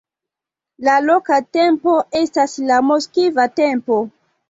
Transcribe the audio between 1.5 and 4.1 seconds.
tempo estas la moskva tempo.